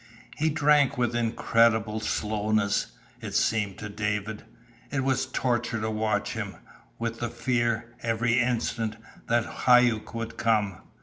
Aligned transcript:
He 0.35 0.49
drank 0.49 0.97
with 0.97 1.15
incredible 1.15 1.99
slowness, 1.99 2.87
it 3.21 3.35
seemed 3.35 3.77
to 3.77 3.87
David. 3.87 4.43
It 4.89 5.03
was 5.03 5.27
torture 5.27 5.79
to 5.79 5.91
watch 5.91 6.33
him, 6.33 6.55
with 6.97 7.19
the 7.19 7.29
fear, 7.29 7.93
every 8.01 8.39
instant, 8.39 8.95
that 9.27 9.45
Hauck 9.45 10.15
would 10.15 10.37
come. 10.37 10.81